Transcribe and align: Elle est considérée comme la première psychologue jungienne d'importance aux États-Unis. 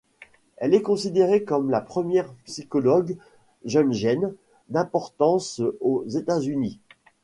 Elle 0.57 0.73
est 0.73 0.81
considérée 0.81 1.43
comme 1.43 1.69
la 1.69 1.79
première 1.79 2.33
psychologue 2.45 3.17
jungienne 3.65 4.33
d'importance 4.67 5.61
aux 5.79 6.07
États-Unis. 6.07 6.79